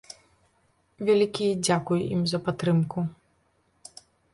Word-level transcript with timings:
Вялікі 1.09 1.47
дзякуй 1.69 2.01
ім 2.17 2.21
за 2.35 2.43
падтрымку. 2.49 3.09